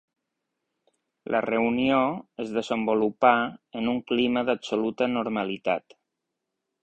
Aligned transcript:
La 1.33 1.41
reunió 1.45 1.99
es 2.45 2.55
desenvolupà 2.55 3.33
en 3.81 3.91
un 3.93 4.01
clima 4.13 4.45
d’absoluta 4.49 5.11
normalitat. 5.15 5.97